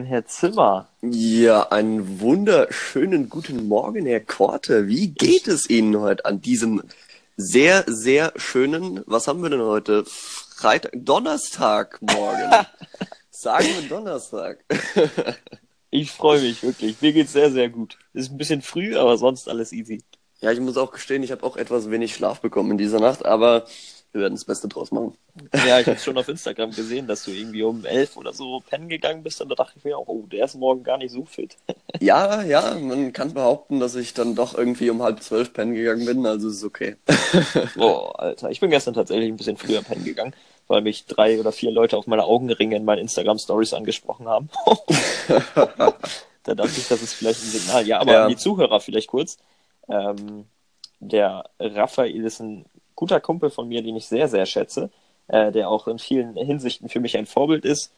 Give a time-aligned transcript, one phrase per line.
[0.00, 0.88] Herr Zimmer.
[1.02, 4.88] Ja, einen wunderschönen guten Morgen, Herr Korte.
[4.88, 6.82] Wie geht es Ihnen heute an diesem
[7.36, 10.04] sehr, sehr schönen, was haben wir denn heute?
[10.06, 12.66] Freitag, Donnerstag morgen.
[13.30, 14.64] Sagen wir Donnerstag.
[15.90, 17.00] ich freue mich wirklich.
[17.02, 17.98] Mir geht's sehr, sehr gut.
[18.14, 20.02] Ist ein bisschen früh, aber sonst alles easy.
[20.40, 23.24] Ja, ich muss auch gestehen, ich habe auch etwas wenig Schlaf bekommen in dieser Nacht,
[23.24, 23.66] aber
[24.12, 25.16] wir werden das Beste draus machen.
[25.66, 28.88] Ja, ich habe schon auf Instagram gesehen, dass du irgendwie um elf oder so pennen
[28.88, 31.24] gegangen bist und da dachte ich mir auch, oh, der ist morgen gar nicht so
[31.24, 31.56] fit.
[32.00, 36.04] Ja, ja, man kann behaupten, dass ich dann doch irgendwie um halb zwölf pennen gegangen
[36.04, 36.96] bin, also ist okay.
[37.76, 40.34] Boah, Alter, ich bin gestern tatsächlich ein bisschen früher pennen gegangen,
[40.66, 44.48] weil mich drei oder vier Leute auf meine Augenringe in meinen Instagram-Stories angesprochen haben.
[46.42, 47.86] da dachte ich, das ist vielleicht ein Signal.
[47.86, 48.28] Ja, aber ja.
[48.28, 49.38] die Zuhörer vielleicht kurz.
[49.88, 50.46] Ähm,
[50.98, 52.64] der Raphael ist ein
[52.96, 54.90] guter Kumpel von mir, den ich sehr, sehr schätze,
[55.28, 57.92] äh, der auch in vielen Hinsichten für mich ein Vorbild ist.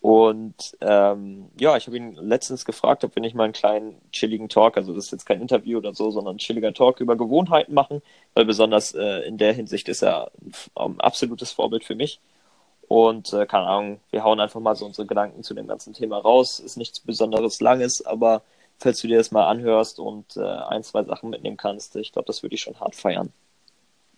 [0.00, 4.50] Und ähm, ja, ich habe ihn letztens gefragt, ob wir nicht mal einen kleinen chilligen
[4.50, 7.72] Talk, also das ist jetzt kein Interview oder so, sondern ein chilliger Talk über Gewohnheiten
[7.72, 8.02] machen,
[8.34, 10.30] weil besonders äh, in der Hinsicht ist er
[10.74, 12.20] ein absolutes Vorbild für mich.
[12.88, 16.18] Und äh, keine Ahnung, wir hauen einfach mal so unsere Gedanken zu dem ganzen Thema
[16.18, 16.58] raus.
[16.58, 18.42] Ist nichts Besonderes Langes, aber
[18.78, 22.26] falls du dir das mal anhörst und äh, ein, zwei Sachen mitnehmen kannst, ich glaube,
[22.26, 23.32] das würde ich schon hart feiern.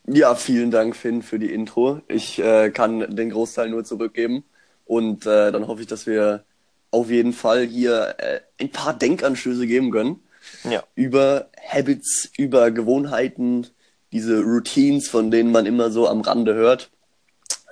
[0.09, 2.01] Ja, vielen Dank, Finn, für die Intro.
[2.09, 4.45] Ich äh, kann den Großteil nur zurückgeben.
[4.85, 6.45] Und äh, dann hoffe ich, dass wir
[6.93, 10.21] auf jeden Fall hier äh, ein paar Denkanstöße geben können.
[10.65, 10.85] Ja.
[10.95, 13.67] Über Habits, über Gewohnheiten,
[14.13, 16.91] diese Routines, von denen man immer so am Rande hört.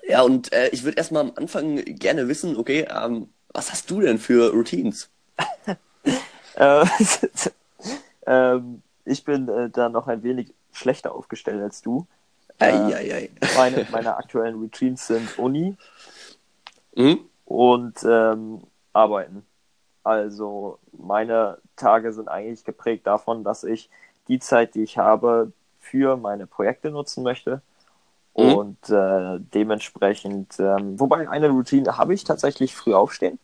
[0.07, 4.01] Ja, und äh, ich würde erstmal am Anfang gerne wissen, okay, ähm, was hast du
[4.01, 5.09] denn für Routines?
[6.57, 6.87] Äh,
[8.29, 12.07] ähm, ich bin äh, da noch ein wenig schlechter aufgestellt als du.
[12.59, 13.31] Ei, äh, ei, ei.
[13.57, 15.77] Meine, meine aktuellen Routines sind Uni
[16.95, 17.21] mhm.
[17.45, 19.45] und ähm, Arbeiten.
[20.03, 23.91] Also meine Tage sind eigentlich geprägt davon, dass ich
[24.29, 27.63] die Zeit, die ich habe, für meine Projekte nutzen möchte.
[28.37, 28.55] Mhm.
[28.55, 33.39] Und äh, dementsprechend, ähm, wobei eine Routine habe ich tatsächlich früh aufstehen.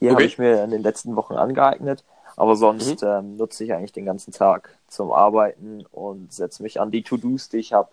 [0.00, 0.10] Die okay.
[0.10, 2.04] habe ich mir in den letzten Wochen angeeignet.
[2.36, 3.08] Aber sonst mhm.
[3.08, 7.48] ähm, nutze ich eigentlich den ganzen Tag zum Arbeiten und setze mich an die To-Dos,
[7.48, 7.88] die ich habe.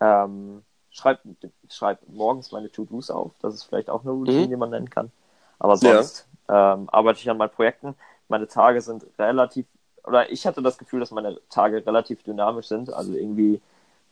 [0.00, 1.20] Ähm, schreib,
[1.68, 3.32] schreib morgens meine To-Dos auf.
[3.42, 4.50] Das ist vielleicht auch eine Routine, mhm.
[4.50, 5.12] die man nennen kann.
[5.58, 6.74] Aber sonst ja.
[6.74, 7.94] ähm, arbeite ich an meinen Projekten.
[8.28, 9.66] Meine Tage sind relativ,
[10.04, 12.92] oder ich hatte das Gefühl, dass meine Tage relativ dynamisch sind.
[12.92, 13.60] Also irgendwie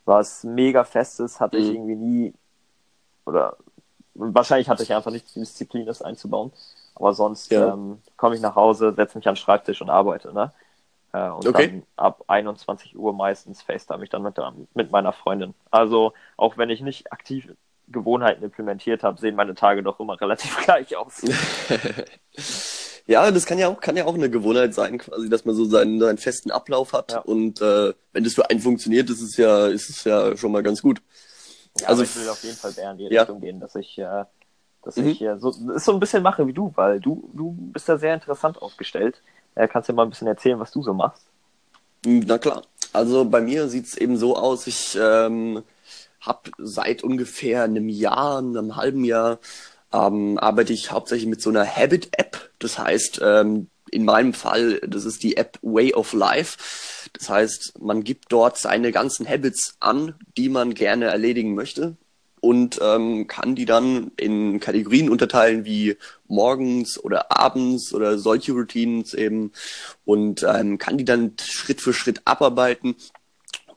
[0.05, 1.65] was mega Festes hatte mhm.
[1.65, 2.35] ich irgendwie nie,
[3.25, 3.57] oder
[4.15, 6.53] wahrscheinlich hatte ich einfach nicht die Disziplin, das einzubauen.
[7.01, 7.73] Aber sonst ja.
[7.73, 10.35] ähm, komme ich nach Hause, setze mich an den Schreibtisch und arbeite.
[10.35, 10.53] Ne?
[11.13, 11.69] Äh, und okay.
[11.69, 14.37] dann ab 21 Uhr meistens FaceTime ich dann mit,
[14.75, 15.55] mit meiner Freundin.
[15.71, 17.49] Also auch wenn ich nicht aktiv
[17.89, 21.23] Gewohnheiten implementiert habe, sehen meine Tage doch immer relativ gleich aus.
[23.07, 25.65] ja, das kann ja auch, kann ja auch eine Gewohnheit sein, quasi, dass man so
[25.65, 27.13] seinen, seinen festen Ablauf hat.
[27.13, 27.21] Ja.
[27.21, 30.63] Und äh, wenn das für einen funktioniert, ist es ja, ist es ja schon mal
[30.63, 31.01] ganz gut.
[31.81, 33.23] Ja, also ich will auf jeden Fall mehr in die ja.
[33.23, 34.25] Richtung gehen, dass ich äh,
[34.83, 35.09] dass mhm.
[35.09, 37.99] ich hier so, ist so ein bisschen mache wie du, weil du, du bist da
[37.99, 39.21] sehr interessant aufgestellt.
[39.55, 41.25] Äh, kannst du mal ein bisschen erzählen, was du so machst?
[42.07, 42.63] Na klar.
[42.93, 45.63] Also bei mir sieht es eben so aus, ich ähm,
[46.21, 49.39] habe seit ungefähr einem Jahr, einem halben Jahr,
[49.93, 52.51] ähm, arbeite ich hauptsächlich mit so einer Habit-App.
[52.59, 57.09] Das heißt, ähm, in meinem Fall, das ist die App Way of Life.
[57.13, 61.97] Das heißt, man gibt dort seine ganzen Habits an, die man gerne erledigen möchte
[62.41, 65.97] und ähm, kann die dann in Kategorien unterteilen wie
[66.27, 69.53] morgens oder abends oder solche Routines eben
[70.05, 72.97] und ähm, kann die dann Schritt für Schritt abarbeiten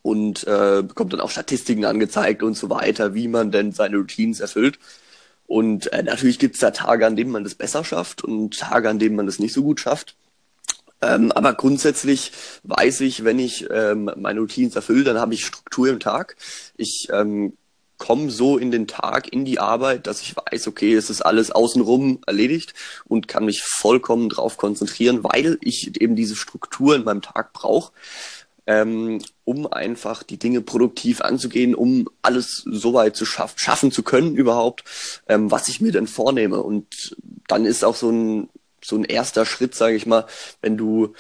[0.02, 4.40] und äh, bekommt dann auch Statistiken angezeigt und so weiter, wie man denn seine Routines
[4.40, 4.80] erfüllt.
[5.46, 9.00] Und äh, natürlich gibt's da Tage, an denen man das besser schafft und Tage, an
[9.00, 10.16] denen man das nicht so gut schafft.
[11.02, 12.32] Ähm, aber grundsätzlich
[12.64, 16.38] weiß ich, wenn ich ähm, meine Routines erfülle, dann habe ich Struktur im Tag.
[16.78, 17.58] Ich ähm,
[18.04, 21.52] komme so in den Tag, in die Arbeit, dass ich weiß, okay, es ist alles
[21.52, 22.74] außenrum erledigt
[23.06, 27.94] und kann mich vollkommen drauf konzentrieren, weil ich eben diese Struktur in meinem Tag brauche,
[28.68, 34.04] ähm, um einfach die Dinge produktiv anzugehen, um alles so weit zu schaff schaffen zu
[34.04, 34.84] können überhaupt,
[35.30, 36.62] ähm, was ich mir denn vornehme.
[36.62, 37.16] Und
[37.48, 38.50] dann ist auch so ein
[38.84, 40.26] so ein erster Schritt, sage ich mal,
[40.62, 41.14] wenn du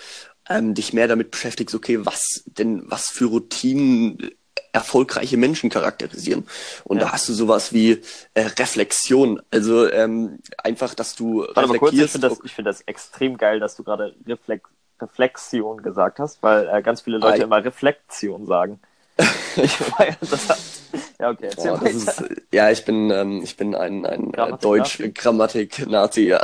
[0.50, 4.31] ähm, dich mehr damit beschäftigst, okay, was denn, was für Routinen
[4.74, 6.46] erfolgreiche Menschen charakterisieren.
[6.84, 7.06] Und ja.
[7.06, 8.02] da hast du sowas wie
[8.34, 9.42] äh, Reflexion.
[9.52, 11.80] Also ähm, einfach, dass du Warte reflektierst.
[11.80, 14.70] Kurz, ich finde das, find das extrem geil, dass du gerade Reflex
[15.02, 18.80] Reflexion gesagt hast, weil äh, ganz viele Leute ah, immer Reflexion sagen.
[19.56, 20.84] ich feiere das.
[21.19, 24.62] Ja, okay, erzähl Boah, das ist, ja, ich bin, ähm, ich bin ein, ein Grammatik
[24.62, 26.42] Deutsch-Grammatik-Nazi, ja.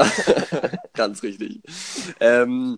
[0.93, 1.61] Ganz richtig.
[2.19, 2.77] Ähm,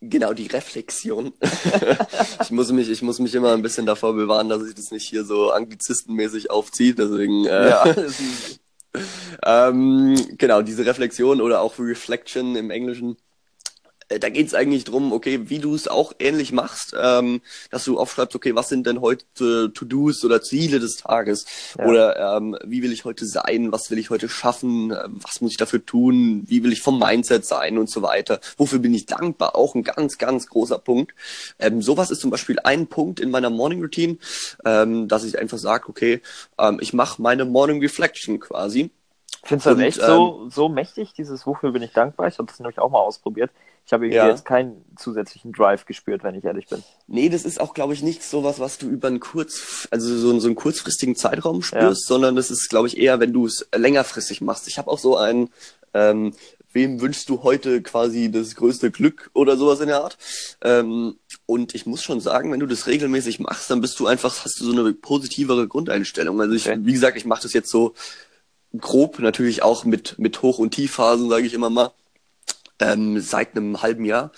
[0.00, 1.32] Genau, die Reflexion.
[2.42, 5.08] ich, muss mich, ich muss mich immer ein bisschen davor bewahren, dass ich das nicht
[5.08, 6.94] hier so anglizistenmäßig aufziehe.
[6.94, 7.84] Deswegen, äh, ja.
[9.68, 13.16] ähm, genau, diese Reflexion oder auch Reflection im Englischen
[14.18, 17.40] da geht es eigentlich drum, okay, wie du es auch ähnlich machst, ähm,
[17.70, 19.24] dass du aufschreibst, okay, was sind denn heute
[19.72, 21.46] To-Dos oder Ziele des Tages?
[21.78, 21.86] Ja.
[21.86, 23.72] Oder ähm, wie will ich heute sein?
[23.72, 24.90] Was will ich heute schaffen?
[24.90, 26.44] Ähm, was muss ich dafür tun?
[26.46, 28.40] Wie will ich vom Mindset sein und so weiter?
[28.56, 29.56] Wofür bin ich dankbar?
[29.56, 31.14] Auch ein ganz, ganz großer Punkt.
[31.58, 34.18] Ähm, sowas ist zum Beispiel ein Punkt in meiner Morning Routine,
[34.64, 36.20] ähm, dass ich einfach sage, okay,
[36.58, 38.90] ähm, ich mache meine Morning Reflection quasi.
[39.44, 42.28] Findest du das echt so, so mächtig, dieses Wofür bin ich dankbar?
[42.28, 43.50] Ich habe das nämlich auch mal ausprobiert.
[43.86, 44.28] Ich habe irgendwie ja.
[44.28, 46.82] jetzt keinen zusätzlichen Drive gespürt, wenn ich ehrlich bin.
[47.06, 50.38] Nee, das ist auch, glaube ich, nicht sowas, was du über einen kurz, also so,
[50.40, 52.14] so einen kurzfristigen Zeitraum spürst, ja.
[52.14, 54.68] sondern das ist, glaube ich, eher, wenn du es längerfristig machst.
[54.68, 55.50] Ich habe auch so ein,
[55.92, 56.32] ähm,
[56.72, 60.16] wem wünschst du heute quasi das größte Glück oder sowas in der Art.
[60.62, 64.46] Ähm, und ich muss schon sagen, wenn du das regelmäßig machst, dann bist du einfach,
[64.46, 66.40] hast du so eine positivere Grundeinstellung.
[66.40, 66.78] Also ich, okay.
[66.80, 67.92] wie gesagt, ich mache das jetzt so
[68.78, 71.92] grob, natürlich auch mit, mit Hoch- und Tiefphasen, sage ich immer mal
[72.80, 74.32] ähm, seit einem halben Jahr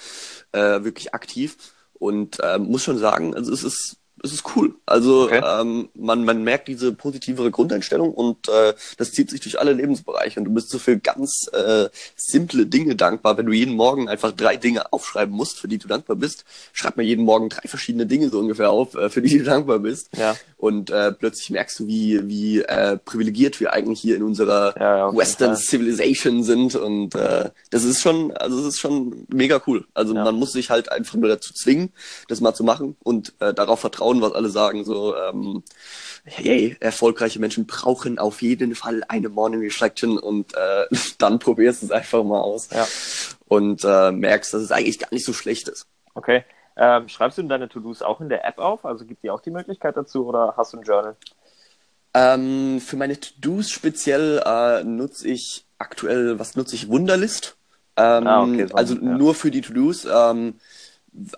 [0.53, 1.57] äh, wirklich aktiv.
[1.95, 4.75] Und äh, muss schon sagen, also es ist es ist cool.
[4.87, 5.43] Also okay.
[5.45, 10.41] ähm, man, man merkt diese positivere Grundeinstellung und äh, das zieht sich durch alle Lebensbereiche.
[10.41, 13.37] Und du bist so für ganz äh, simple Dinge dankbar.
[13.37, 16.97] Wenn du jeden Morgen einfach drei Dinge aufschreiben musst, für die du dankbar bist, schreib
[16.97, 20.09] mir jeden Morgen drei verschiedene Dinge so ungefähr auf, äh, für die du dankbar bist.
[20.17, 20.35] Ja.
[20.57, 24.99] Und äh, plötzlich merkst du, wie, wie äh, privilegiert wir eigentlich hier in unserer ja,
[24.99, 25.63] ja, Western Fall.
[25.63, 26.75] Civilization sind.
[26.75, 29.87] Und äh, das ist schon, also es ist schon mega cool.
[29.93, 31.93] Also man muss sich halt einfach nur dazu zwingen,
[32.29, 34.85] das mal zu machen und äh, darauf vertrauen vertrauen, was alle sagen.
[34.85, 35.63] So, ähm,
[36.25, 40.87] hey, erfolgreiche Menschen brauchen auf jeden Fall eine Morning Reflection und äh,
[41.19, 42.87] dann probierst du es einfach mal aus ja.
[43.49, 45.87] und äh, merkst, dass es eigentlich gar nicht so schlecht ist.
[46.15, 46.45] Okay.
[46.79, 48.85] Ähm, schreibst du deine To-Dos auch in der App auf?
[48.85, 51.17] Also gibt die auch die Möglichkeit dazu oder hast du ein Journal?
[52.13, 56.89] Ähm, für meine To-Dos speziell äh, nutze ich aktuell, was nutze ich?
[56.89, 57.57] Wunderlist.
[57.99, 59.01] Ähm, ah, okay, so, also ja.
[59.01, 60.05] nur für die To-Dos.
[60.05, 60.57] Ähm,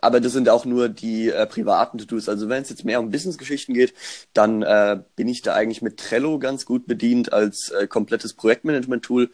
[0.01, 2.29] aber das sind auch nur die äh, privaten To-Dos.
[2.29, 3.95] Also wenn es jetzt mehr um Business-Geschichten geht,
[4.33, 9.31] dann äh, bin ich da eigentlich mit Trello ganz gut bedient als äh, komplettes Projektmanagement-Tool.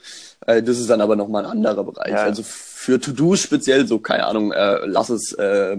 [0.46, 2.12] Äh, das ist dann aber nochmal ein anderer Bereich.
[2.12, 2.22] Ja.
[2.22, 5.76] Also für To-Dos speziell, so keine Ahnung, äh, lass es äh,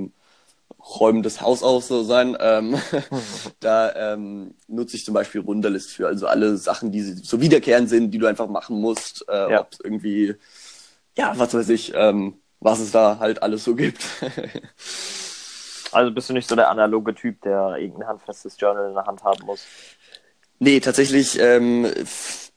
[1.00, 2.38] räumen das Haus aus so sein.
[2.39, 2.77] Ähm,
[3.59, 8.12] da ähm, nutze ich zum Beispiel Runderlist für, also alle Sachen, die so wiederkehrend sind,
[8.12, 9.62] die du einfach machen musst, äh, ja.
[9.62, 10.35] ob irgendwie,
[11.17, 14.03] ja, was weiß ich, ähm, was es da halt alles so gibt.
[15.91, 19.23] also bist du nicht so der analoge Typ, der irgendein handfestes Journal in der Hand
[19.23, 19.65] haben muss?
[20.59, 21.87] Nee, tatsächlich ähm,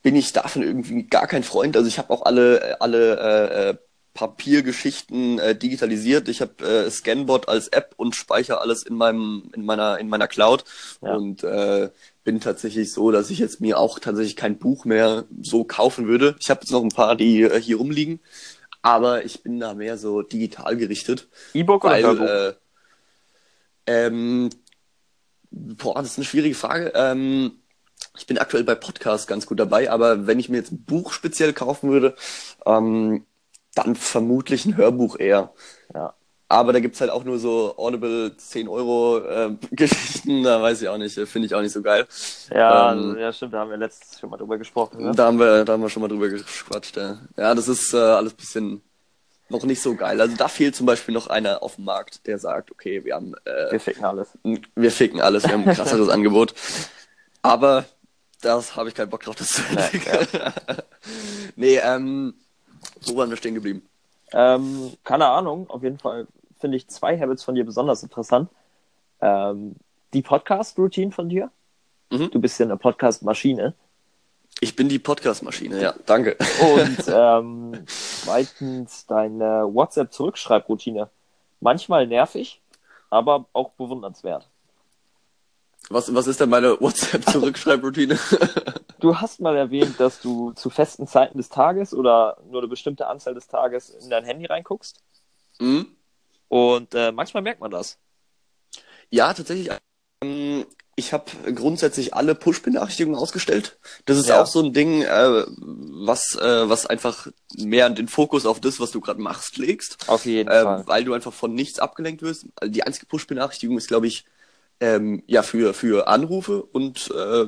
[0.01, 1.75] bin ich davon irgendwie gar kein Freund.
[1.75, 3.77] Also ich habe auch alle, alle äh, äh,
[4.13, 6.27] Papiergeschichten äh, digitalisiert.
[6.29, 10.27] Ich habe äh, Scanbot als App und speichere alles in meinem in meiner in meiner
[10.27, 10.63] Cloud
[11.01, 11.13] ja.
[11.13, 11.89] und äh,
[12.23, 16.35] bin tatsächlich so, dass ich jetzt mir auch tatsächlich kein Buch mehr so kaufen würde.
[16.39, 18.19] Ich habe jetzt noch ein paar, die äh, hier rumliegen,
[18.81, 21.27] aber ich bin da mehr so digital gerichtet.
[21.53, 22.25] E-Book oder Hörbuch?
[22.25, 22.53] Äh,
[23.87, 24.49] ähm,
[25.51, 26.91] boah, das ist eine schwierige Frage.
[26.95, 27.59] Ähm,
[28.17, 31.11] ich bin aktuell bei Podcast ganz gut dabei, aber wenn ich mir jetzt ein Buch
[31.11, 32.15] speziell kaufen würde,
[32.65, 33.25] ähm,
[33.75, 35.53] dann vermutlich ein Hörbuch eher.
[35.93, 36.13] Ja.
[36.51, 40.89] Aber da gibt's halt auch nur so Audible 10 Euro äh, Geschichten, da weiß ich
[40.89, 42.07] auch nicht, finde ich auch nicht so geil.
[42.51, 45.03] Ja, ähm, ja, stimmt, da haben wir letztes schon mal drüber gesprochen.
[45.03, 45.11] Ne?
[45.13, 47.19] Da haben wir, da haben wir schon mal drüber gequatscht, ja.
[47.37, 48.81] Ja, das ist äh, alles bisschen
[49.49, 50.19] noch nicht so geil.
[50.19, 53.35] Also da fehlt zum Beispiel noch einer auf dem Markt, der sagt, okay, wir haben
[53.45, 54.29] äh, Wir ficken alles.
[54.75, 56.55] Wir ficken alles, wir haben ein krasseres Angebot.
[57.43, 57.85] Aber
[58.41, 59.61] das habe ich keinen Bock drauf, das zu.
[59.75, 60.53] Ja.
[61.55, 62.33] nee, ähm,
[63.01, 63.85] wo waren wir stehen geblieben?
[64.31, 66.27] Ähm, keine Ahnung, auf jeden Fall
[66.59, 68.49] finde ich zwei Habits von dir besonders interessant.
[69.21, 69.75] Ähm,
[70.13, 71.51] die Podcast-Routine von dir.
[72.11, 72.31] Mhm.
[72.31, 73.73] Du bist ja eine Podcast-Maschine.
[74.61, 76.35] Ich bin die Podcast-Maschine, ja, danke.
[76.61, 81.09] Und ähm, zweitens deine WhatsApp-Zurückschreibroutine.
[81.61, 82.61] Manchmal nervig,
[83.09, 84.49] aber auch bewundernswert.
[85.89, 88.19] Was, was ist denn meine WhatsApp-Zurückschreibroutine?
[88.99, 93.07] du hast mal erwähnt, dass du zu festen Zeiten des Tages oder nur eine bestimmte
[93.07, 95.01] Anzahl des Tages in dein Handy reinguckst.
[95.59, 95.87] Mhm.
[96.49, 97.97] Und äh, manchmal merkt man das.
[99.09, 99.69] Ja, tatsächlich.
[100.21, 100.65] Ähm,
[100.95, 103.79] ich habe grundsätzlich alle Push-Benachrichtigungen ausgestellt.
[104.05, 104.41] Das ist ja.
[104.41, 108.91] auch so ein Ding, äh, was, äh, was einfach mehr den Fokus auf das, was
[108.91, 109.97] du gerade machst, legst.
[110.07, 110.83] Auf jeden äh, Fall.
[110.87, 112.47] Weil du einfach von nichts abgelenkt wirst.
[112.55, 114.25] Also die einzige Push-Benachrichtigung ist, glaube ich,
[114.81, 117.45] ähm, ja, für, für Anrufe und äh,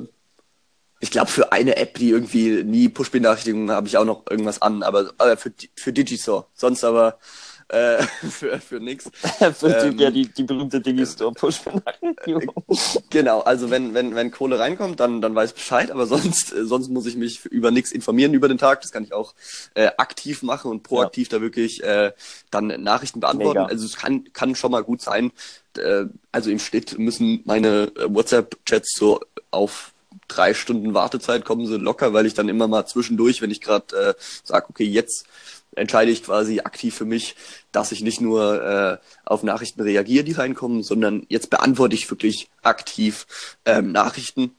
[1.00, 4.82] ich glaube, für eine App, die irgendwie nie Push-Benachrichtigungen habe ich auch noch irgendwas an,
[4.82, 6.46] aber äh, für, für Digistore.
[6.54, 7.18] Sonst aber
[7.72, 9.10] äh, für, für nix.
[9.54, 12.52] für ähm, die, ja, die, die berühmte Digistore-Push-Benachrichtigung.
[13.10, 16.90] genau, also wenn, wenn, wenn Kohle reinkommt, dann, dann weiß Bescheid, aber sonst, äh, sonst
[16.90, 18.82] muss ich mich über nichts informieren über den Tag.
[18.82, 19.34] Das kann ich auch
[19.74, 21.38] äh, aktiv machen und proaktiv ja.
[21.38, 22.12] da wirklich äh,
[22.50, 23.60] dann Nachrichten beantworten.
[23.60, 23.70] Mega.
[23.70, 25.32] Also es kann, kann schon mal gut sein.
[25.76, 29.92] Äh, also im Schnitt müssen meine äh, WhatsApp-Chats so auf
[30.28, 33.96] drei Stunden Wartezeit kommen sie locker, weil ich dann immer mal zwischendurch, wenn ich gerade
[33.96, 34.14] äh,
[34.44, 35.26] sage, okay, jetzt
[35.74, 37.34] entscheide ich quasi aktiv für mich,
[37.70, 42.50] dass ich nicht nur äh, auf Nachrichten reagiere, die reinkommen, sondern jetzt beantworte ich wirklich
[42.62, 43.26] aktiv
[43.64, 44.54] ähm, Nachrichten.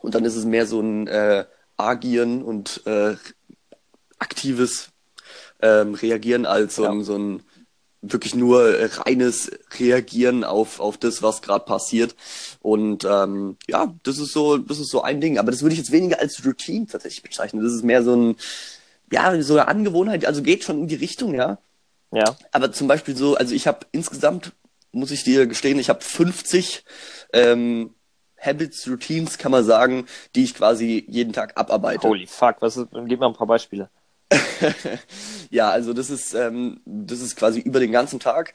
[0.00, 1.44] Und dann ist es mehr so ein äh,
[1.76, 3.16] Agieren und äh,
[4.18, 4.90] aktives
[5.60, 6.90] ähm, Reagieren als so, ja.
[6.90, 7.42] ein, so ein
[8.02, 8.62] wirklich nur
[9.06, 12.14] reines Reagieren auf, auf das, was gerade passiert.
[12.60, 15.38] Und ähm, ja, das ist so, das ist so ein Ding.
[15.38, 17.64] Aber das würde ich jetzt weniger als Routine tatsächlich bezeichnen.
[17.64, 18.36] Das ist mehr so ein,
[19.12, 21.58] ja, so eine Angewohnheit, also geht schon in die Richtung, ja.
[22.10, 22.36] Ja.
[22.52, 24.52] Aber zum Beispiel so, also ich habe insgesamt,
[24.92, 26.84] muss ich dir gestehen, ich habe 50
[27.32, 27.94] ähm,
[28.40, 32.06] Habits, Routines, kann man sagen, die ich quasi jeden Tag abarbeite.
[32.06, 33.90] Holy fuck, was ist, gib mal ein paar Beispiele.
[35.50, 38.54] ja, also das ist, ähm, das ist quasi über den ganzen Tag.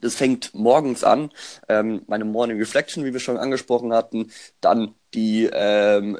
[0.00, 1.30] Das fängt morgens an,
[1.68, 6.18] ähm, meine Morning Reflection, wie wir schon angesprochen hatten, dann die ähm,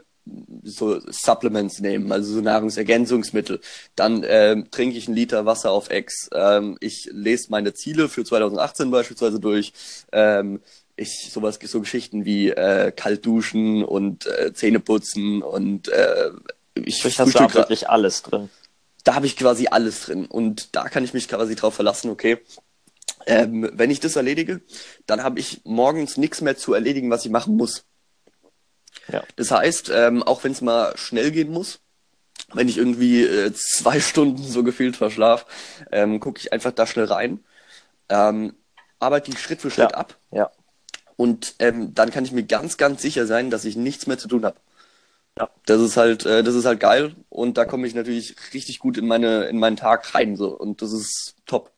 [0.62, 3.60] so Supplements nehmen, also so Nahrungsergänzungsmittel.
[3.96, 6.28] Dann ähm, trinke ich einen Liter Wasser auf Ex.
[6.32, 9.72] Ähm, ich lese meine Ziele für 2018 beispielsweise durch.
[10.12, 10.60] Ähm,
[10.96, 16.30] ich sowas so Geschichten wie äh, kalt duschen und äh, Zähne putzen und äh,
[16.74, 18.50] ich ich hast da wirklich alles drin
[19.04, 20.26] da habe ich quasi alles drin.
[20.26, 22.38] Und da kann ich mich quasi drauf verlassen, okay,
[23.26, 24.62] ähm, wenn ich das erledige,
[25.06, 27.84] dann habe ich morgens nichts mehr zu erledigen, was ich machen muss.
[29.08, 29.22] Ja.
[29.36, 31.80] Das heißt, ähm, auch wenn es mal schnell gehen muss,
[32.52, 35.46] wenn ich irgendwie äh, zwei Stunden so gefühlt verschlaf,
[35.90, 37.40] ähm, gucke ich einfach da schnell rein,
[38.08, 38.54] ähm,
[38.98, 39.98] arbeite die Schritt für Schritt ja.
[39.98, 40.16] ab.
[40.30, 40.50] Ja.
[41.16, 44.28] Und ähm, dann kann ich mir ganz, ganz sicher sein, dass ich nichts mehr zu
[44.28, 44.56] tun habe.
[45.38, 48.78] Ja, das ist halt, äh, das ist halt geil und da komme ich natürlich richtig
[48.78, 51.70] gut in meine, in meinen Tag rein so und das ist top.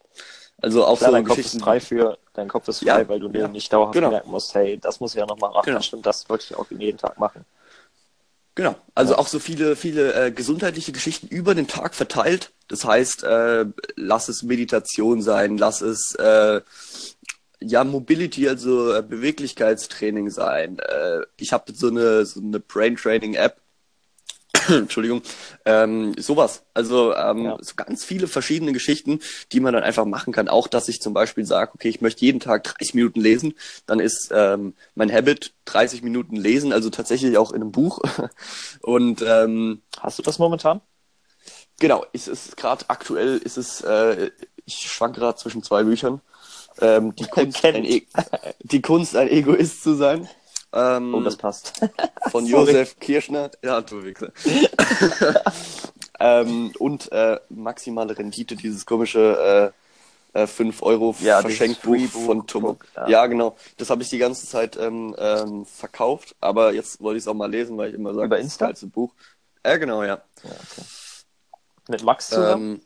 [0.61, 3.21] Also auch Klar, so dein Kopf ist frei für, dein Kopf ist frei, ja, weil
[3.21, 4.11] du dir ja, nicht dauerhaft genau.
[4.11, 5.81] merken musst, hey, das muss ich ja nochmal machen, genau.
[5.81, 7.45] stimmt, das wollte ich auch jeden Tag machen.
[8.55, 9.19] Genau, also ja.
[9.19, 12.53] auch so viele, viele äh, gesundheitliche Geschichten über den Tag verteilt.
[12.69, 16.61] Das heißt, äh, lass es Meditation sein, lass es äh,
[17.61, 20.79] ja, Mobility, also äh, Beweglichkeitstraining sein.
[20.79, 23.61] Äh, ich habe so eine, so eine Brain Training App.
[24.69, 25.23] Entschuldigung,
[25.65, 26.65] ähm, sowas.
[26.75, 27.57] Also ähm, ja.
[27.61, 29.21] so ganz viele verschiedene Geschichten,
[29.53, 30.49] die man dann einfach machen kann.
[30.49, 33.55] Auch, dass ich zum Beispiel sage, okay, ich möchte jeden Tag 30 Minuten lesen,
[33.87, 38.01] dann ist ähm, mein Habit 30 Minuten lesen, also tatsächlich auch in einem Buch.
[38.81, 40.81] Und ähm, hast du das momentan?
[41.81, 44.31] Genau, ist es gerade aktuell ist es, äh,
[44.65, 46.21] ich schwank gerade zwischen zwei Büchern.
[46.81, 48.03] Ähm, die, Kunst, ein e
[48.61, 50.29] die Kunst, ein Egoist zu sein.
[50.75, 51.81] Ähm, oh, das passt.
[52.31, 53.51] von Josef Kirschner.
[53.63, 54.33] Ja, du Wichser.
[56.21, 59.73] ähm, und äh, maximale Rendite, dieses komische
[60.35, 62.77] äh, äh, 5 Euro ja, Verschenkbuch von Tom.
[62.97, 63.09] Ja.
[63.09, 63.27] ja.
[63.27, 63.57] genau.
[63.77, 67.35] Das habe ich die ganze Zeit ähm, ähm, verkauft, aber jetzt wollte ich es auch
[67.35, 69.15] mal lesen, weil ich immer sage, das ist das geilste Buch.
[69.65, 70.23] Ja, genau, ja.
[70.43, 70.83] ja okay.
[71.89, 72.75] Mit Max zusammen?
[72.75, 72.81] Ähm,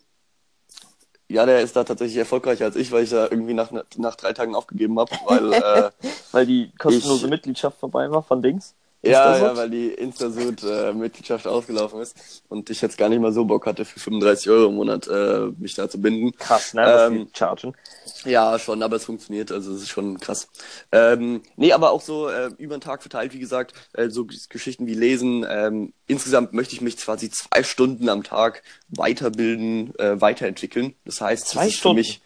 [1.29, 4.33] ja, der ist da tatsächlich erfolgreicher als ich, weil ich da irgendwie nach, nach drei
[4.33, 5.91] Tagen aufgegeben habe, weil, äh,
[6.33, 8.75] weil die kostenlose ich, Mitgliedschaft vorbei war von Dings.
[9.03, 13.45] Ja, ja, weil die Instasud-Mitgliedschaft äh, ausgelaufen ist und ich jetzt gar nicht mal so
[13.45, 16.33] Bock hatte, für 35 Euro im Monat äh, mich da zu binden.
[16.37, 16.83] Krass, ne?
[16.83, 17.77] Was ähm, die chargen.
[18.25, 20.49] Ja, schon, aber es funktioniert, also es ist schon krass.
[20.91, 24.89] Ähm, nee, aber auch so äh, über den Tag verteilt, wie gesagt, äh, so Geschichten
[24.89, 25.47] wie Lesen.
[25.49, 30.97] Ähm, insgesamt möchte ich mich quasi zwei Stunden am Tag weiterbilden, äh, weiterentwickeln.
[31.05, 31.99] Das heißt, zwei das Stunden?
[31.99, 32.21] Mich,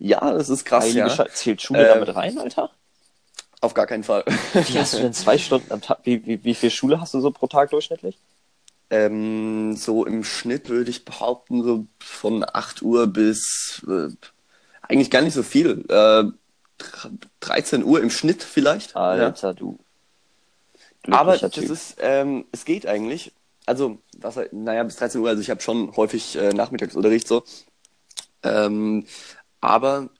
[0.00, 0.92] ja, das ist krass.
[0.92, 1.08] Ja.
[1.32, 2.70] Zählt Schule damit rein, Alter?
[3.60, 4.24] Auf gar keinen Fall.
[4.52, 6.00] Wie hast du denn zwei Stunden am Tag?
[6.04, 8.18] Wie, wie, wie viel Schule hast du so pro Tag durchschnittlich?
[8.90, 14.08] Ähm, so im Schnitt würde ich behaupten, so von 8 Uhr bis äh,
[14.82, 15.84] eigentlich gar nicht so viel.
[15.88, 16.24] Äh,
[17.40, 18.94] 13 Uhr im Schnitt vielleicht.
[18.94, 19.52] Alter, ja.
[19.54, 19.78] du.
[21.10, 21.70] Aber das typ.
[21.70, 23.32] ist, ähm, es geht eigentlich.
[23.64, 27.42] Also, was, naja, bis 13 Uhr, also ich habe schon häufig äh, Nachmittagsunterricht so.
[28.42, 29.06] Ähm,
[29.60, 30.10] aber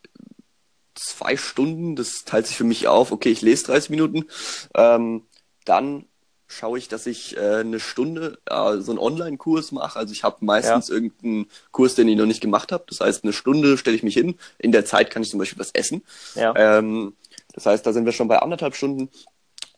[0.97, 4.27] zwei Stunden, das teilt sich für mich auf, okay, ich lese 30 Minuten,
[4.75, 5.23] ähm,
[5.65, 6.07] dann
[6.49, 9.99] schaue ich, dass ich äh, eine Stunde äh, so einen Online-Kurs mache.
[9.99, 10.95] Also ich habe meistens ja.
[10.95, 12.85] irgendeinen Kurs, den ich noch nicht gemacht habe.
[12.89, 14.39] Das heißt, eine Stunde stelle ich mich hin.
[14.59, 16.05] In der Zeit kann ich zum Beispiel was essen.
[16.35, 16.55] Ja.
[16.57, 17.15] Ähm,
[17.53, 19.09] Das heißt, da sind wir schon bei anderthalb Stunden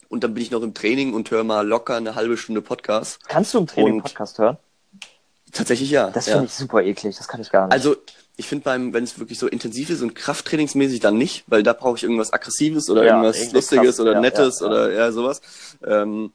[0.09, 3.21] und dann bin ich noch im Training und höre mal locker eine halbe Stunde Podcast.
[3.29, 4.59] Kannst du im Training und Podcast hören?
[5.53, 6.11] Tatsächlich ja.
[6.11, 6.45] Das finde ja.
[6.45, 7.73] ich super eklig, das kann ich gar nicht.
[7.73, 7.97] Also
[8.37, 11.73] ich finde beim, wenn es wirklich so intensiv ist und krafttrainingsmäßig, dann nicht, weil da
[11.73, 15.41] brauche ich irgendwas Aggressives oder ja, irgendwas Lustiges Kraft, oder ja, Nettes oder ja sowas.
[15.85, 16.33] Ähm,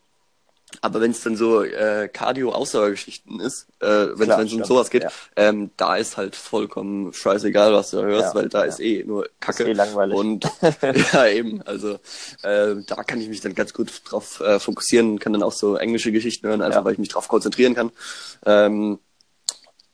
[0.82, 5.10] aber wenn es dann so äh, Cardio-Ausdauergeschichten ist, äh, wenn es um sowas geht, ja.
[5.36, 8.66] ähm, da ist halt vollkommen scheißegal, was du da hörst, ja, weil da ja.
[8.66, 9.64] ist eh nur Kacke.
[9.64, 10.18] Ist eh langweilig.
[10.18, 10.50] Und
[11.14, 12.00] ja, eben, also
[12.44, 15.76] äh, da kann ich mich dann ganz gut drauf äh, fokussieren, kann dann auch so
[15.76, 17.92] englische Geschichten hören, einfach weil ich mich drauf konzentrieren kann.
[18.46, 19.00] Ähm,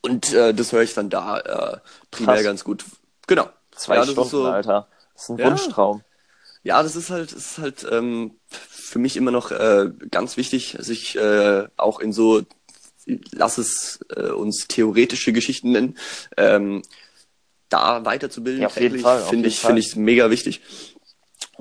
[0.01, 1.77] und äh, das höre ich dann da äh,
[2.11, 2.43] primär Krass.
[2.43, 2.85] ganz gut.
[3.27, 3.49] Genau.
[3.75, 4.87] Zwei Stunden, so, Alter.
[5.13, 6.03] Das ist ein Wunschtraum.
[6.69, 10.77] Ja, das ist halt, das ist halt ähm, für mich immer noch äh, ganz wichtig,
[10.77, 12.43] sich äh, auch in so,
[13.31, 15.97] lass es äh, uns theoretische Geschichten nennen,
[16.37, 16.83] ähm,
[17.69, 18.61] da weiterzubilden.
[18.61, 19.23] Ja, auf jeden Fall.
[19.23, 20.61] Finde ich, finde ich mega wichtig.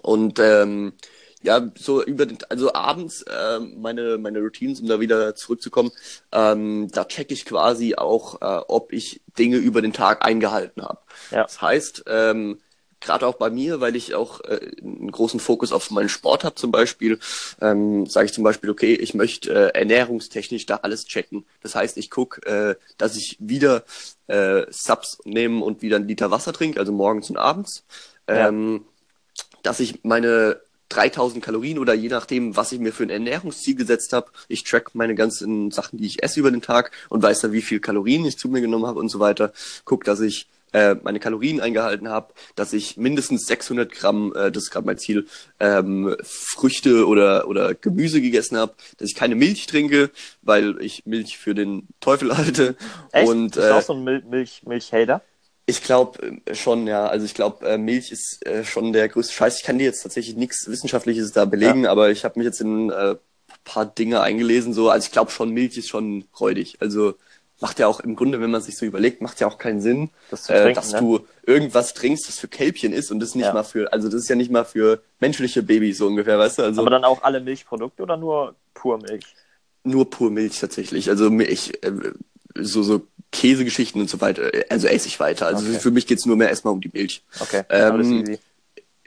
[0.02, 0.92] Und ähm,
[1.40, 5.90] ja, so über den, also abends äh, meine meine Routines, um da wieder zurückzukommen,
[6.32, 11.00] ähm, da checke ich quasi auch, äh, ob ich Dinge über den Tag eingehalten habe.
[11.30, 11.44] Ja.
[11.44, 12.58] Das heißt, ähm,
[13.00, 16.54] gerade auch bei mir, weil ich auch äh, einen großen Fokus auf meinen Sport habe
[16.56, 17.18] zum Beispiel,
[17.60, 21.44] ähm, sage ich zum Beispiel, okay, ich möchte äh, ernährungstechnisch da alles checken.
[21.62, 23.84] Das heißt, ich gucke, äh, dass ich wieder
[24.26, 27.84] äh, Subs nehme und wieder einen Liter Wasser trinke, also morgens und abends.
[28.26, 29.42] Ähm, ja.
[29.62, 34.12] Dass ich meine 3000 Kalorien oder je nachdem, was ich mir für ein Ernährungsziel gesetzt
[34.12, 34.30] habe.
[34.48, 37.62] Ich track meine ganzen Sachen, die ich esse über den Tag und weiß dann, wie
[37.62, 39.52] viel Kalorien ich zu mir genommen habe und so weiter.
[39.84, 44.64] Guck, dass ich äh, meine Kalorien eingehalten habe, dass ich mindestens 600 Gramm, äh, das
[44.64, 45.26] ist gerade mein Ziel,
[45.60, 50.10] ähm, Früchte oder, oder Gemüse gegessen habe, dass ich keine Milch trinke,
[50.42, 52.76] weil ich Milch für den Teufel halte.
[53.12, 53.28] Echt?
[53.28, 55.22] Und, äh, Bist du auch so ein Mil Milch Milchhater?
[55.66, 57.06] Ich glaube äh, schon, ja.
[57.06, 59.58] Also ich glaube, äh, Milch ist äh, schon der größte Scheiß.
[59.58, 61.90] Ich kann dir jetzt tatsächlich nichts Wissenschaftliches da belegen, ja.
[61.90, 63.16] aber ich habe mich jetzt in äh,
[63.64, 64.72] paar Dinge eingelesen.
[64.72, 66.78] So, also ich glaube schon, Milch ist schon räudig.
[66.80, 67.14] Also
[67.60, 70.10] macht ja auch im Grunde, wenn man sich so überlegt, macht ja auch keinen Sinn,
[70.30, 71.00] das äh, trinken, dass ne?
[71.00, 73.52] du irgendwas trinkst, das für Kälbchen ist und das nicht ja.
[73.52, 76.62] mal für, also das ist ja nicht mal für menschliche Babys so ungefähr, weißt du?
[76.62, 79.24] Also, Aber dann auch alle Milchprodukte oder nur pur Milch?
[79.83, 81.09] Nur pur Milch tatsächlich.
[81.09, 81.92] Also Milch, äh,
[82.54, 85.46] so, so Käsegeschichten und so weiter, äh, also esse ich weiter.
[85.46, 85.78] Also okay.
[85.78, 87.22] für mich geht's nur mehr erstmal um die Milch.
[87.40, 88.38] Okay, ähm, easy.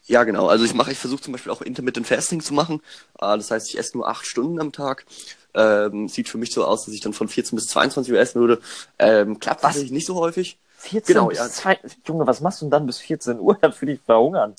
[0.05, 0.47] Ja, genau.
[0.47, 2.81] Also ich mache, ich versuche zum Beispiel auch Intermittent Fasting zu machen.
[3.19, 5.05] Äh, das heißt, ich esse nur acht Stunden am Tag.
[5.53, 8.39] Ähm, sieht für mich so aus, dass ich dann von 14 bis 22 Uhr essen
[8.39, 8.61] würde.
[8.99, 9.77] Ähm, klappt was?
[9.77, 10.57] nicht so häufig.
[10.77, 11.49] 14 genau, bis ja.
[11.49, 13.55] 2, Junge, was machst du denn dann bis 14 Uhr?
[13.61, 14.55] Dann für dich verhungern.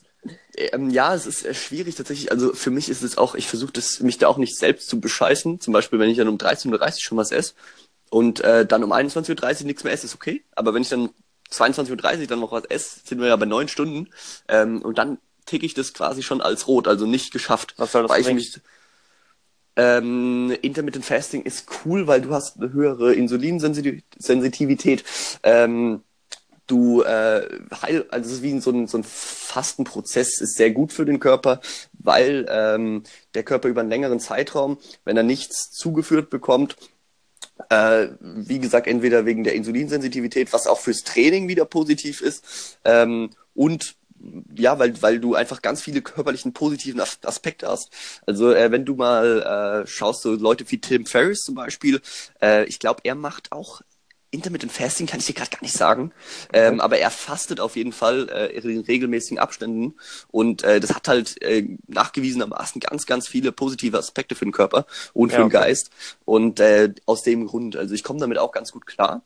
[0.56, 2.30] Ähm, ja, es ist äh, schwierig tatsächlich.
[2.30, 5.60] Also für mich ist es auch, ich versuche mich da auch nicht selbst zu bescheißen.
[5.60, 7.54] Zum Beispiel, wenn ich dann um 13.30 Uhr schon was esse
[8.10, 10.44] und äh, dann um 21.30 Uhr nichts mehr esse, ist okay.
[10.54, 11.10] Aber wenn ich dann
[11.50, 14.10] 22.30 Uhr dann noch was esse, sind wir ja bei neun Stunden.
[14.48, 17.74] Ähm, und dann ticke ich das quasi schon als rot, also nicht geschafft.
[17.76, 18.60] Was soll das weil ich
[19.76, 25.04] ähm, Intermittent Fasting ist cool, weil du hast eine höhere Insulinsensitivität.
[25.42, 26.02] Ähm,
[26.66, 27.48] du äh,
[27.82, 31.20] heil, also es ist wie so ein, so ein Fastenprozess, ist sehr gut für den
[31.20, 31.60] Körper,
[31.92, 33.02] weil ähm,
[33.34, 36.76] der Körper über einen längeren Zeitraum, wenn er nichts zugeführt bekommt,
[37.68, 43.30] äh, wie gesagt, entweder wegen der Insulinsensitivität, was auch fürs Training wieder positiv ist, ähm,
[43.54, 43.96] und
[44.54, 47.90] ja, weil, weil du einfach ganz viele körperlichen positiven Aspekte hast.
[48.26, 52.00] Also äh, wenn du mal äh, schaust, so Leute wie Tim Ferriss zum Beispiel,
[52.40, 53.82] äh, ich glaube, er macht auch
[54.32, 56.10] Intermittent Fasting, kann ich dir gerade gar nicht sagen,
[56.54, 59.94] ähm, aber er fastet auf jeden Fall äh, in regelmäßigen Abständen
[60.28, 64.86] und äh, das hat halt äh, nachgewiesenermaßen ganz, ganz viele positive Aspekte für den Körper
[65.12, 65.50] und für ja, okay.
[65.50, 65.90] den Geist
[66.24, 69.22] und äh, aus dem Grund, also ich komme damit auch ganz gut klar.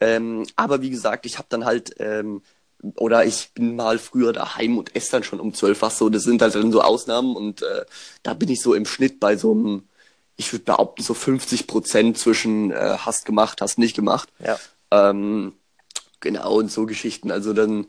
[0.00, 2.42] Ähm, aber wie gesagt, ich habe dann halt ähm,
[2.96, 6.08] oder ich bin mal früher daheim und esse dann schon um zwölf was so.
[6.08, 7.84] Das sind halt dann so Ausnahmen und äh,
[8.22, 9.88] da bin ich so im Schnitt bei so einem,
[10.36, 14.28] ich würde behaupten, so 50 Prozent zwischen äh, hast gemacht, hast nicht gemacht.
[14.38, 14.58] Ja.
[14.90, 15.54] Ähm,
[16.20, 17.30] genau, und so Geschichten.
[17.30, 17.86] Also dann,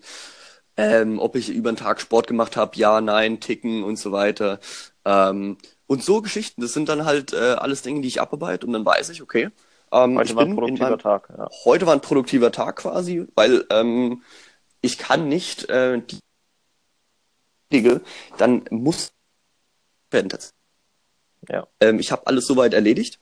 [0.78, 4.60] ähm, ob ich über den Tag Sport gemacht habe, ja, nein, ticken und so weiter.
[5.04, 8.74] Ähm, und so Geschichten, das sind dann halt äh, alles Dinge, die ich abarbeite und
[8.74, 9.50] dann weiß ich, okay.
[9.92, 11.30] Ähm, heute war ein produktiver meinem, Tag.
[11.38, 11.48] Ja.
[11.64, 14.24] Heute war ein produktiver Tag quasi, weil ähm,
[14.86, 16.02] ich kann nicht äh,
[17.72, 18.00] die
[18.38, 19.12] dann muss
[20.12, 20.30] werden.
[21.50, 21.68] Ja.
[21.82, 23.20] Ähm, ich habe alles soweit erledigt.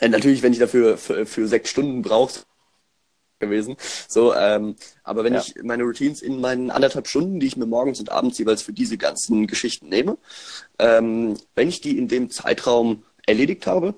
[0.00, 2.40] Äh, natürlich, wenn ich dafür für, für sechs Stunden brauche,
[3.40, 3.76] gewesen.
[4.08, 5.40] So, ähm, aber wenn ja.
[5.40, 8.72] ich meine Routines in meinen anderthalb Stunden, die ich mir morgens und abends jeweils für
[8.72, 10.16] diese ganzen Geschichten nehme,
[10.78, 13.94] ähm, wenn ich die in dem Zeitraum erledigt habe,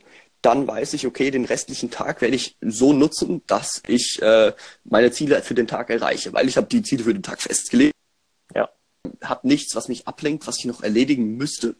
[0.46, 4.52] dann weiß ich, okay, den restlichen Tag werde ich so nutzen, dass ich äh,
[4.84, 7.92] meine Ziele für den Tag erreiche, weil ich habe die Ziele für den Tag festgelegt.
[8.54, 8.68] Ja.
[9.24, 11.74] habe nichts, was mich ablenkt, was ich noch erledigen müsste.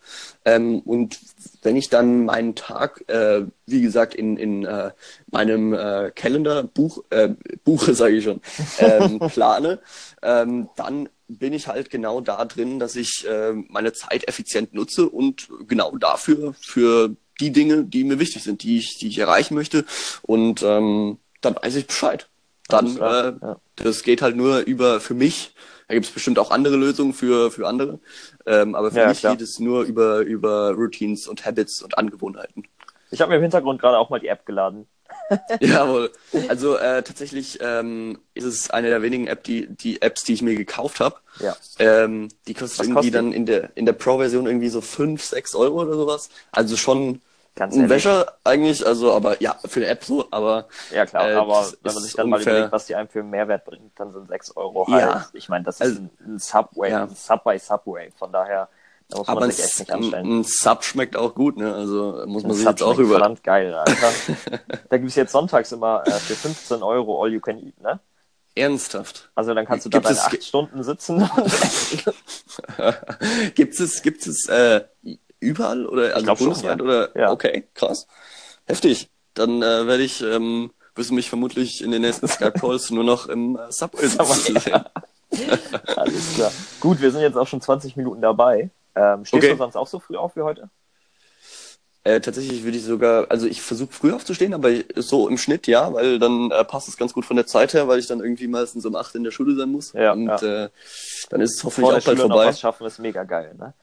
[0.44, 1.20] Ähm, und
[1.62, 4.90] wenn ich dann meinen Tag, äh, wie gesagt, in, in äh,
[5.31, 8.40] meinem äh, Kalender, Buch, äh, Buche sage ich schon,
[8.81, 9.79] ähm, plane,
[10.22, 15.09] ähm, dann bin ich halt genau da drin, dass ich äh, meine Zeit effizient nutze
[15.09, 19.55] und genau dafür, für die Dinge, die mir wichtig sind, die ich, die ich erreichen
[19.55, 19.85] möchte.
[20.22, 22.29] Und ähm, dann weiß ich Bescheid.
[22.68, 23.57] Dann, äh, ja.
[23.77, 25.53] das geht halt nur über für mich.
[25.88, 28.01] Da gibt es bestimmt auch andere Lösungen für, für andere.
[28.44, 29.37] Ähm, aber für ja, mich klar.
[29.37, 32.66] geht es nur über, über Routines und Habits und Angewohnheiten.
[33.11, 34.87] Ich habe mir im Hintergrund gerade auch mal die App geladen.
[35.61, 36.11] Jawohl.
[36.49, 40.42] Also äh, tatsächlich ähm, ist es eine der wenigen App, die, die Apps, die ich
[40.42, 41.16] mir gekauft habe.
[41.38, 41.57] Ja.
[41.79, 45.22] Ähm, die kostet Was irgendwie kostet dann in der, in der Pro-Version irgendwie so 5,
[45.22, 46.31] 6 Euro oder sowas.
[46.51, 47.20] Also schon
[47.57, 50.66] Ganz ein Wäscher eigentlich, also aber ja, für eine App so, aber.
[50.92, 52.53] Ja klar, äh, aber wenn man sich dann ungefähr...
[52.53, 55.03] mal überlegt, was die einem für einen Mehrwert bringt, dann sind 6 Euro halt.
[55.03, 55.27] Ja.
[55.33, 57.05] Ich meine, das ist also, ein Subway, ja.
[57.05, 58.69] ein Subway Subway, von daher.
[59.09, 60.40] Da muss man aber sich echt nicht anstellen.
[60.40, 61.73] Ein Sub schmeckt auch gut, ne?
[61.75, 63.12] Also muss man ein sich Sub jetzt auch über.
[63.12, 64.12] Verdammt geil, Alter.
[64.90, 68.01] da gibt es jetzt sonntags immer äh, für 15 Euro All You Can Eat, ne?
[68.55, 69.31] Ernsthaft.
[69.35, 71.19] Also dann kannst du da deine 8 Stunden sitzen.
[73.55, 74.83] gibt es, gibt es äh,
[75.40, 76.94] überall oder also bundesweit schon, ja.
[76.94, 77.18] oder?
[77.18, 77.31] Ja.
[77.33, 78.07] Okay, krass.
[78.66, 79.09] Heftig.
[79.35, 83.05] Dann äh, werde ich, ähm, wirst du mich vermutlich in den nächsten Skype Calls nur
[83.05, 84.85] noch im äh, Subway sehen.
[85.96, 86.53] Alles klar.
[86.81, 88.70] Gut, wir sind jetzt auch schon 20 Minuten dabei.
[88.94, 89.53] Ähm, stehst okay.
[89.53, 90.70] du sonst auch so früh auf wie heute?
[92.07, 95.92] Äh, tatsächlich würde ich sogar, also ich versuche früh aufzustehen, aber so im Schnitt ja,
[95.92, 98.46] weil dann äh, passt es ganz gut von der Zeit her, weil ich dann irgendwie
[98.46, 99.92] meistens um 8 in der Schule sein muss.
[99.92, 100.37] Ja, und ja.
[100.37, 100.68] Äh,
[101.31, 102.44] dann ist es hoffentlich Vor auch bald vorbei.
[102.44, 103.75] Noch was schaffen ist mega geil, ne?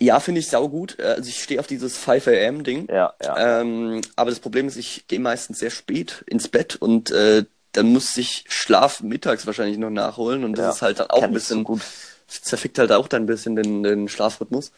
[0.00, 0.98] Ja, finde ich saugut.
[0.98, 2.88] Äh, also ich stehe auf dieses 5 am Ding.
[2.90, 3.60] Ja, ja.
[3.60, 7.92] Ähm, aber das Problem ist, ich gehe meistens sehr spät ins Bett und äh, dann
[7.92, 11.32] muss ich Schlaf mittags wahrscheinlich noch nachholen und das ja, ist halt dann auch ein
[11.32, 11.82] bisschen so gut.
[12.28, 14.72] zerfickt halt auch dann ein bisschen den, den Schlafrhythmus.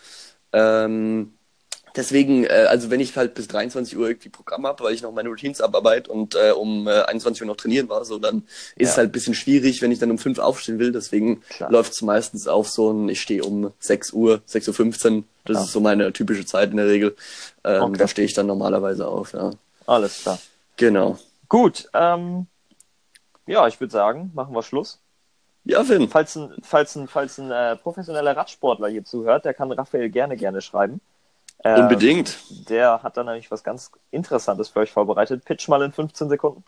[0.52, 1.34] Ähm,
[1.96, 5.12] Deswegen, äh, also wenn ich halt bis 23 Uhr irgendwie Programm habe, weil ich noch
[5.12, 8.42] meine Routines abarbeite und äh, um äh, 21 Uhr noch trainieren war, so dann
[8.76, 8.88] ist ja.
[8.88, 10.92] es halt ein bisschen schwierig, wenn ich dann um 5 aufstehen will.
[10.92, 15.24] Deswegen läuft es meistens auf so ein, ich stehe um 6 Uhr, 6.15 Uhr.
[15.44, 15.62] Das ja.
[15.64, 17.16] ist so meine typische Zeit in der Regel.
[17.64, 17.98] Ähm, okay.
[17.98, 19.50] Da stehe ich dann normalerweise auf, ja.
[19.86, 20.38] Alles klar.
[20.76, 21.18] Genau.
[21.48, 22.46] Gut, ähm,
[23.46, 24.98] ja, ich würde sagen, machen wir Schluss.
[25.64, 26.08] Ja, Finn.
[26.08, 30.36] Falls ein, falls ein, falls ein äh, professioneller Radsportler hier zuhört, der kann Raphael gerne,
[30.36, 31.00] gerne schreiben.
[31.64, 32.38] Ähm, Unbedingt.
[32.68, 35.44] Der hat dann nämlich was ganz Interessantes für euch vorbereitet.
[35.44, 36.64] Pitch mal in 15 Sekunden.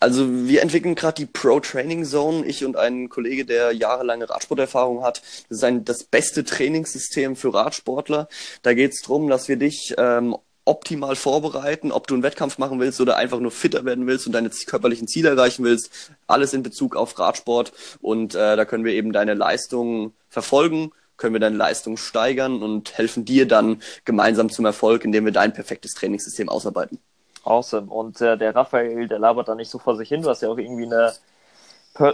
[0.00, 5.02] Also wir entwickeln gerade die Pro Training Zone, ich und ein Kollege, der jahrelange Radsporterfahrung
[5.02, 5.22] hat.
[5.48, 8.28] Das ist ein, das beste Trainingssystem für Radsportler.
[8.62, 12.78] Da geht es darum, dass wir dich ähm, optimal vorbereiten, ob du einen Wettkampf machen
[12.78, 16.12] willst oder einfach nur fitter werden willst und deine körperlichen Ziele erreichen willst.
[16.28, 17.72] Alles in Bezug auf Radsport.
[18.00, 22.96] Und äh, da können wir eben deine Leistungen verfolgen können wir deine Leistung steigern und
[22.96, 26.98] helfen dir dann gemeinsam zum Erfolg, indem wir dein perfektes Trainingssystem ausarbeiten.
[27.44, 27.90] Awesome.
[27.90, 30.22] Und äh, der Raphael, der labert da nicht so vor sich hin.
[30.22, 31.12] Du hast ja auch irgendwie eine,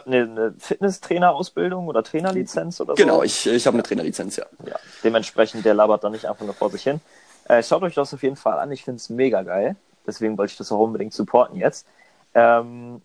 [0.07, 3.03] eine Fitnesstrainer-Ausbildung oder Trainerlizenz oder so.
[3.03, 4.47] Genau, ich, ich habe eine Trainerlizenz, ja.
[4.67, 4.77] ja.
[5.03, 7.01] Dementsprechend, der labert da nicht einfach nur vor sich hin.
[7.47, 8.73] Äh, schaut euch das auf jeden Fall an.
[8.73, 9.77] Ich finde es mega geil.
[10.07, 11.87] Deswegen wollte ich das auch unbedingt supporten jetzt.
[12.35, 13.03] Ähm,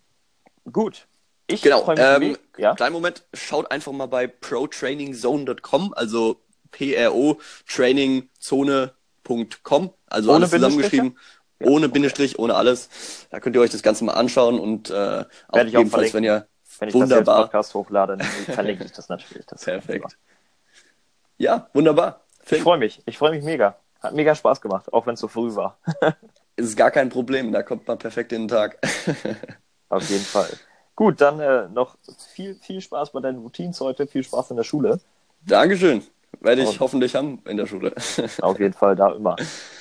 [0.70, 1.06] gut,
[1.50, 1.92] ich genau.
[1.96, 2.74] Ähm, ja?
[2.74, 11.18] Kleinen Moment, schaut einfach mal bei protrainingzone.com, also P-R-O trainingzone.com, also ohne alles zusammengeschrieben.
[11.58, 11.92] Ja, ohne okay.
[11.92, 12.88] Bindestrich, ohne alles.
[13.30, 16.46] Da könnt ihr euch das Ganze mal anschauen und äh, auch jedenfalls, wenn ihr
[16.78, 17.36] wenn ich wunderbar.
[17.36, 19.44] das Podcast hochlade, dann verlinke ich das natürlich.
[19.46, 20.16] Das Perfekt.
[21.36, 22.24] Ja, wunderbar.
[22.42, 22.58] Finn.
[22.58, 23.02] Ich freue mich.
[23.06, 23.76] Ich freue mich mega.
[24.00, 25.78] Hat mega Spaß gemacht, auch wenn es so früh war.
[26.56, 27.52] ist gar kein Problem.
[27.52, 28.78] Da kommt man perfekt in den Tag.
[29.90, 30.48] Auf jeden Fall.
[31.00, 31.96] Gut, dann äh, noch
[32.34, 35.00] viel, viel Spaß bei deinen Routines heute, viel Spaß in der Schule.
[35.46, 36.02] Dankeschön.
[36.42, 37.94] Werde ich Und hoffentlich haben in der Schule.
[38.42, 39.34] Auf jeden Fall, da immer.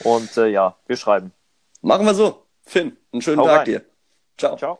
[0.05, 1.33] Und äh, ja, wir schreiben.
[1.81, 2.45] Machen wir so.
[2.63, 3.65] Finn, einen schönen Hau Tag rein.
[3.65, 3.81] dir.
[4.37, 4.55] Ciao.
[4.55, 4.79] Ciao.